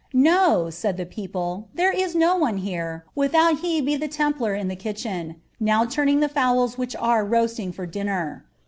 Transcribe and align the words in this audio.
"No," 0.31 0.71
said 0.71 0.97
the 0.97 1.05
people," 1.05 1.67
there 1.75 1.91
i« 1.95 2.07
no 2.15 2.35
one 2.35 2.57
here, 2.57 3.05
without 3.13 3.59
he 3.59 3.81
be 3.81 3.93
ilie 3.99 4.09
Templar 4.11 4.55
in 4.55 4.67
the 4.67 4.75
kitchen, 4.75 5.35
Dow 5.63 5.85
turning 5.85 6.21
the 6.21 6.27
fowlx 6.27 6.75
which 6.75 6.95
tn 6.95 7.29
riMsiing 7.29 7.71
for 7.71 7.85
dinner. 7.85 8.43